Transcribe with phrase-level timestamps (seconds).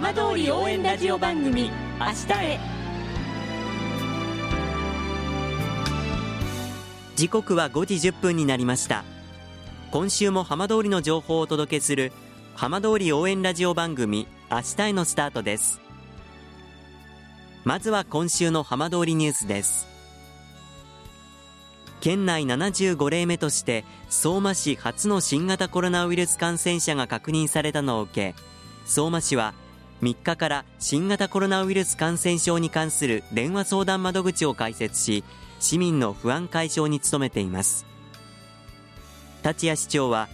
[0.00, 2.60] 浜通り応援ラジオ番組明日へ。
[7.16, 9.02] 時刻は5時1分になりました。
[9.90, 12.12] 今週も浜通りの情報をお届けする
[12.54, 15.80] 浜通り応援ラジオ番組明日へのスタートです。
[17.64, 19.88] まずは今週の浜通りニュースです。
[22.00, 28.34] 県内75例目として相馬市初の新型コロナウイルス感染者が確認されたのを受け
[28.84, 29.54] 相馬市は
[30.02, 35.24] 3日から新型コロナウイルス感染症に関する電話相談窓口を開設し
[35.60, 37.84] 市民の不安解消に努めています。
[39.44, 40.28] 立谷市長は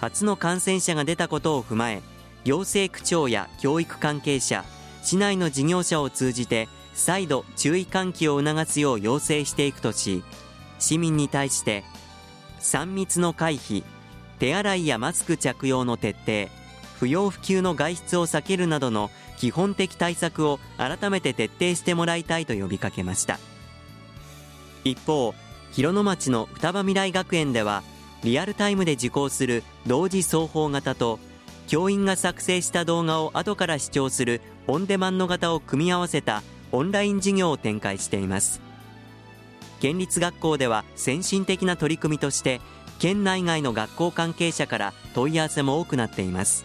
[0.00, 2.02] 初の感染者が出たことを踏まえ
[2.44, 4.64] 行政区長や教育関係者
[5.02, 10.22] 市内の事業者を通じて再度注意喚起を促すよう要請していくとし
[10.78, 11.84] 市民に対して
[12.60, 13.84] 3密の回避
[14.38, 16.63] 手洗いやマスク着用の徹底
[16.98, 23.38] 不要不急の外出を避けるなどの基本的対策を改めて徹底してもらいたいと呼びかけました。
[24.84, 25.34] 一方
[25.72, 27.82] 広野町の双葉未来学園では
[28.22, 31.18] リアルタイムで受講する同時双方型と
[31.66, 38.60] 教員が作成した動画を後から視聴するオンデマンド型を組み合わせたオンライン授業を展開しています。
[39.80, 42.60] 県立学校では先進的な取り組みとして
[42.98, 46.64] 県内外の学校関係者から問い合わせも多くなっています。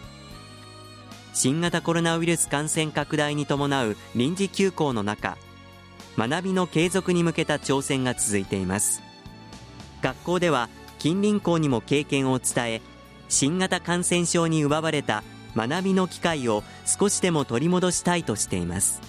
[1.32, 5.36] 新型コロナウイルス感染拡大に伴う臨時休校の中
[6.18, 9.02] 学びの継続に向けた挑戦が続いています
[10.02, 12.82] 学校では近隣校にも経験を伝え
[13.28, 15.22] 新型感染症に奪われた
[15.56, 19.00] 学びの機会を少しでも取り戻したいとしています。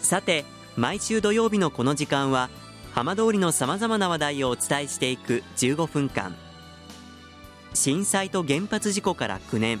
[0.00, 0.44] さて
[0.76, 2.50] 毎週土曜日のこの時間は
[2.92, 6.34] 浜通りのさまざまな話題をお伝えしていく15分間。
[7.74, 9.80] 震災と原発事故から9年。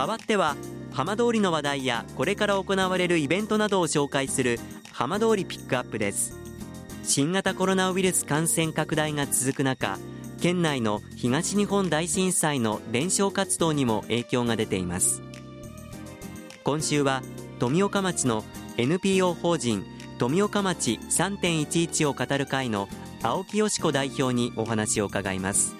[0.00, 0.56] 代わっては
[0.92, 4.58] 浜通りの話題やこれから行われるイベントなどを紹介する
[4.92, 6.38] 浜通りピックアップです。
[7.02, 9.98] 新型コロナウイルス感染拡大が続く中
[10.40, 15.20] 県内の東日本大震災の伝承活動にも影響が出ています。
[16.64, 17.22] 今週は
[17.58, 18.42] 富岡町の
[18.78, 19.84] NPO 法人
[20.16, 22.88] 富岡町3.11を語る会の
[23.22, 25.79] 青木よし子代表にお話を伺います。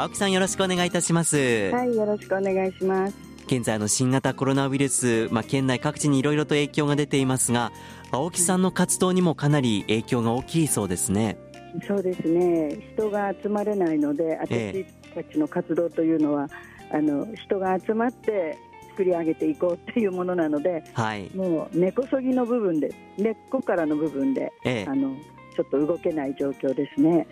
[0.00, 1.36] 青木さんよろしくお願いいたします。
[1.72, 3.14] はいよろしくお願いします。
[3.46, 7.70] 現在の新型コロナウイルス、まあ、県内各地にいろいろと影響が出ていますが
[8.10, 11.36] 青木さんの活動にもかなり影響が大きいそうですね。
[11.86, 12.78] そうですね。
[12.94, 16.48] 人が集まれないので私たちの活動というのは、
[16.90, 18.56] ええ、あの人が集まって
[18.92, 25.14] 作り上げていこうっていうものなので、はい、もう根こそぎの部分で根っこからの部分で、ええ、あの
[25.54, 27.26] ちょっと動けない状況ですね。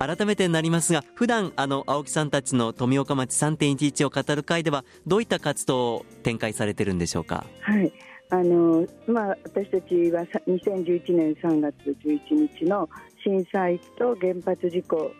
[0.00, 7.44] 改めてになりますが普段あの青木さんたちの富岡町3.11を語る会ではどういった活動を展開されてるんでしょうか？
[7.60, 7.92] はい
[8.30, 12.88] あのまあ、私たちは2011年3月11日の
[13.22, 15.10] 震災と原発事故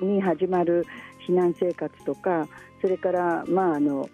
[0.00, 0.86] に始まる
[1.26, 2.46] 避難生活とか
[2.80, 4.08] それから、まあ、あの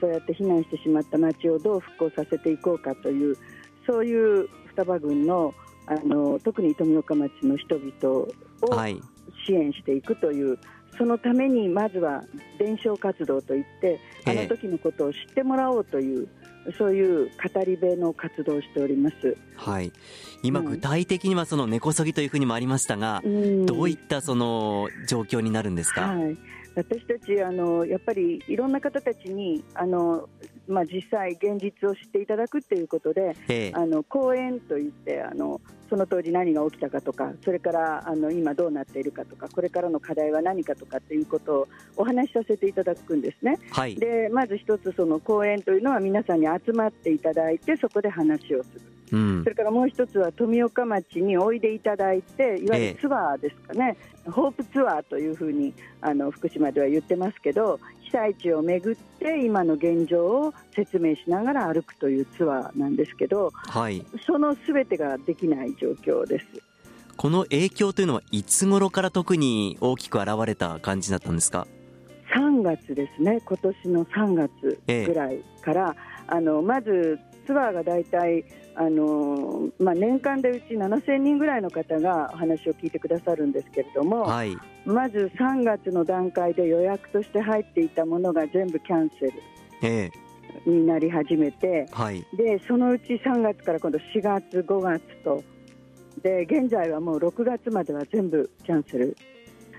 [0.00, 3.36] そうやって避難してしまった町をどう復興させていこうかという
[3.86, 5.54] そういう双葉郡の
[5.86, 8.28] あの特に富岡町の人々を
[9.46, 10.58] 支援していくという、はい、
[10.98, 12.22] そのためにまずは
[12.58, 16.28] 伝承活動といってあの時のことを知ってもらおうという。
[16.78, 19.36] そういう語り部の活動をしております。
[19.56, 19.90] はい。
[20.44, 26.02] 今具体的にはその根こそぎというふうにもありましたが、うん、どういったその状況になるんですか？
[26.02, 26.38] はい。
[26.76, 30.28] 私たちあのやっぱりいろんな方たちにあの、
[30.68, 35.60] まあ、実際、現実を知っていただくということで、ええ、あの講演といってあの
[35.90, 43.58] その当時何が起きたかとかそれからあの今どうなっているかとかこれからの課題は何かとかっていうことをお話しさせていただくんですね。
[43.72, 48.80] はい、でまず一つその講演というのは皆さんに集まっていただいてそこで話をする。
[49.12, 66.46] うん、それからもう一つは富岡町においでいただいていわゆるツアーですかね、えホープツアーというふうにあの福島では言ってますけど被災地を巡って今の現状を説明しながら歩くというツアーなんですけど、はい、そのすべてができない状況です。
[67.16, 71.66] この影響というのはいつ頃から特に大きく現れた感じだったんですか
[72.34, 78.44] ？3月ですね、今年の3月ぐらいから、ええ、あのまずツアーが大体
[78.74, 89.32] あの、まあ、年間でうち7000人ぐらいの方がお話を聞いてくださるんですけれども、はい、まず3月の段階で予約として入っていたものが全部キャンセル。
[89.82, 90.22] ええ。
[90.66, 95.42] になり始めて、はい、でそのうち3月から今度4月、5月と
[96.22, 99.16] で現在はもう6月までは全部キャンセル。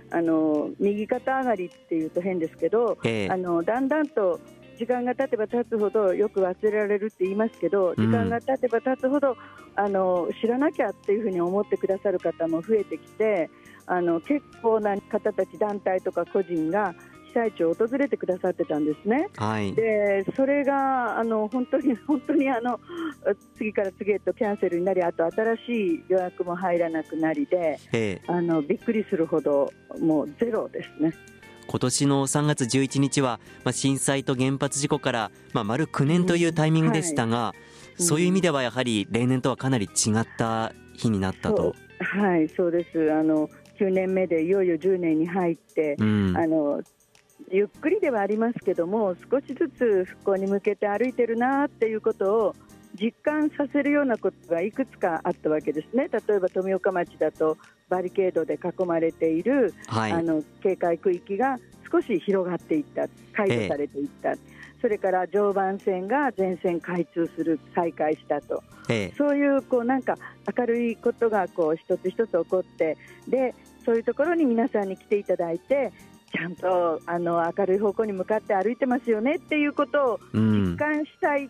[0.10, 4.40] あの右肩上がりっていうと変ですけど、えー、あのだんだんと
[4.78, 9.36] 時間が経てば経つほどよく忘れられるって言いますけど、時間が経てば経つほど
[9.76, 13.50] あの知らなきゃっていうふうに思ってくださる方も増えてきて
[13.86, 16.94] あの結構な方たち団体とか個人が
[17.28, 19.28] 被災地を訪れてくださってたんですね。
[19.38, 22.80] はい、でそれがあの本当に 本当にあの
[23.56, 25.62] 次から次へとキャンセルになりあと新し
[25.96, 27.80] い予約も入らなくなりで、
[28.28, 31.12] あのびっくりするほどもうゼロですね。
[31.74, 37.36] 今年の3月11日は、まあ、震災と原発事故から、まあ、丸9年というタイミングでしたが、うん。
[37.40, 37.56] は
[37.98, 41.74] い、そういう意味ではやはり例年とはかなり違った日になったと。
[41.98, 43.12] はいそうです。
[43.12, 43.50] あの
[43.80, 46.80] 9年目でいよいよ10年に入って、うん、あの
[47.50, 52.56] ゆっくりではありますけども少しずつ復興に向けて歩いてるなっていうことを
[53.02, 56.08] 実感させるようなことがいくつかあったわけですね。
[56.28, 57.58] 例えば富岡町だと
[57.94, 61.60] バリケードで囲まれている、はい、あの警戒区域が
[61.92, 64.38] 少し広がっていった解除されていった、ええ、
[64.82, 70.18] それから常磐線が全線開通する再開したと、え、そういうこうなんか
[70.58, 72.98] 明るいことがこう一つ一つ起こって
[73.28, 73.54] で
[73.86, 75.94] そういうところに皆さんに来ていただいて
[76.32, 81.48] ちゃんとあの明るい方向に向かって歩いてますよねっていうことを実感したい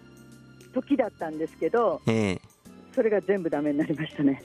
[0.73, 2.41] 時だったんですけど、うん、
[2.93, 4.43] それが全部だめになりましたね。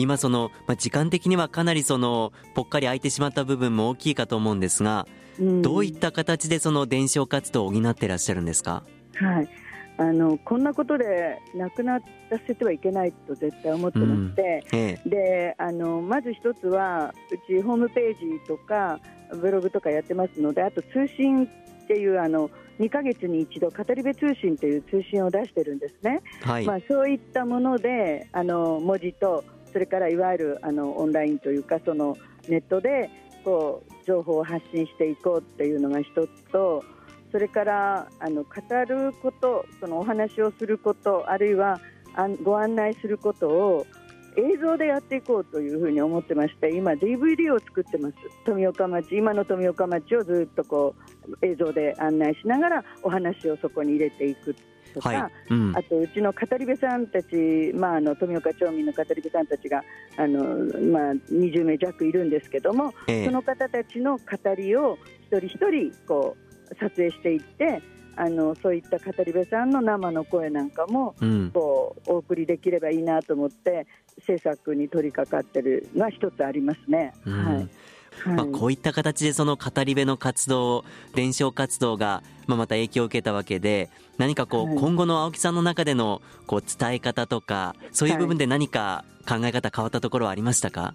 [0.00, 5.06] 今その、まあ、時間的にはかなりそのぽっかり空いてしまった部分も大きいかと思うんですが、
[5.38, 8.82] うん、どういった形でその伝承活動を補っていらっしゃるんですか？
[9.14, 9.48] はい。
[10.00, 12.02] あのこんなことでなくなら
[12.46, 14.78] せてはいけないと絶対思ってまして、うん。
[14.78, 19.00] ええ、であのまず一つはうちホームページとか
[19.32, 21.48] ブログとかやってますのであと通信っ
[21.88, 22.48] ていうあの
[22.78, 29.42] 2か月に一度語り部通信という通信を出してるんですね、はい、まあ、そういったものであの文字と
[29.72, 32.16] それからいわゆるあのオンラインというかその
[32.48, 33.10] ネットで
[33.44, 36.84] こう情報を発信していこうっていうのが一つと
[37.30, 38.50] それからあの語
[38.86, 41.80] ることそのお話をすることあるいは
[42.42, 43.86] ご案内することを
[44.36, 48.14] 映像でやっていこうというふうに思ってまして今 DVD を作ってます。
[48.44, 50.94] 富岡町今の富岡町をずっとこ
[51.26, 54.54] う映像で案内しながらお話をそこに入れていく。
[54.98, 55.32] とか、はい。
[55.50, 59.82] うん、あとうちの語り部さんたち、まあ、あの富岡町民の語り部さんたちが
[60.16, 60.42] あの、
[60.92, 64.98] まあ、20名弱いるんですけども、えー、その方たちの語りを
[65.30, 66.36] 一人一人こ
[66.70, 67.82] う撮影していって
[68.16, 73.86] あのそういった語り部さんの生の声なんかも、うん、こうお送りできればいいなと思って
[74.26, 77.14] 制作に取り掛かってるのは一つありますね。
[77.24, 77.68] うん、はい
[78.26, 80.84] まあ、こういった形でその語り部の活動
[81.14, 90.94] 伝承活動が、まあ、また影響を受けたわけで何かこう、今後の青木さんの中でのこう伝え方とかそういう部分で何か考え方変わったところはありましたか、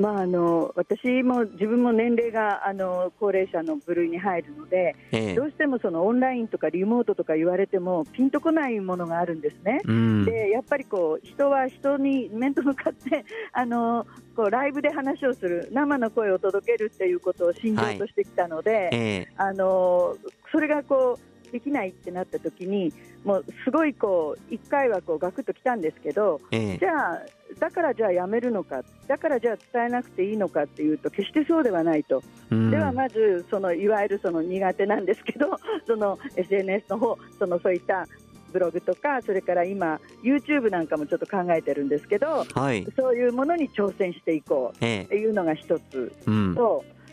[0.00, 9.82] まあ、あの私も自分も年齢があの高齢者の部類に入るので、ええ、どうしてもそのオンラインとかリモートとか言われてもピンとこないものがあるんですね。
[9.84, 18.88] うん、でやっぱりこう人は人に面と向かって あのこうライブで話をする生の声を届けるっていうことを信条としてきたので、はい。
[18.92, 20.16] え、あの
[20.50, 22.92] それがこうできないってなった時に
[23.24, 27.22] もうすごいこう1回はこうガクッときたんですけど、えじゃあ
[27.58, 38.06] だからじゃあやめるのかだからじゃあ伝えなくていいのかっていうと決してそうではないと、うん、ではまずそのいわゆるその苦手なんですけど その SNS の方そのそういった
[38.52, 44.76] ブログとかそれから今 YouTube なんかもちょっと考えてるんですけど、はい、そういうものに挑戦していこう。
[44.76, 46.54] っていうのが一つと、うん、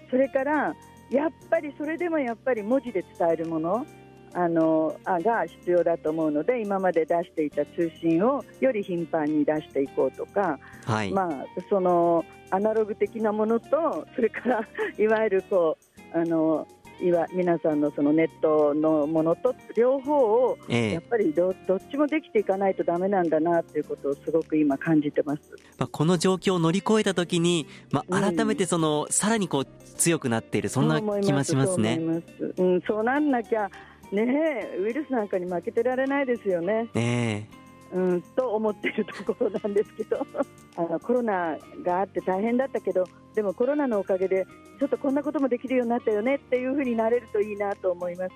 [0.09, 0.75] それから
[1.09, 3.85] やっぱりそれでもやっぱり文字で伝えるもの
[4.33, 14.67] あのあが必要だと思うので今まで出していた通信をより頻繁に出していこうとか、はい、まあ、そのアナログ的なものとそれから
[14.97, 15.77] いわゆるこ
[16.13, 16.67] うあの
[16.99, 25.41] いわ皆さんのそのネットのものと両方をやっぱりど,、どっちもできていかないとだめなんだなということをすごく今感じてます、
[25.77, 29.65] まあ、この状況を乗り越えたときに、まあ、改めてその、うん、さらにこう
[29.97, 31.99] 強くなっているそんな気もしますね。
[32.39, 33.69] そううん、そうなんなきゃ
[34.11, 36.89] ねウイルスなんかに負けてられないですよね。
[36.93, 37.49] ね
[37.93, 40.25] うんと思ってるところなんですけど
[40.75, 44.45] あのコロナがあって大変だったけどでもコロナのおかげで
[44.79, 48.33] ちょっとこんなこともできるようになったよねっていうふうになれるといいなと思います。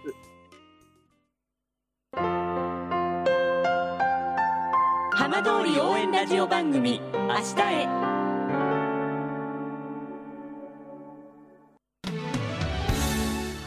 [5.13, 8.20] 浜通り応援ラジオ番組明日へ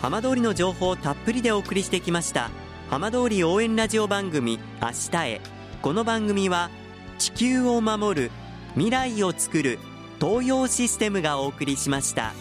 [0.04, 2.50] 浜通りの情報をたっぷりでお送りしてきました
[2.90, 5.40] 浜通り応援ラジオ番組明日へ
[5.80, 6.68] この番組は
[7.16, 8.30] 地球を守る
[8.75, 9.78] 未来をつくる
[10.20, 12.34] 東洋システムがお送りしました。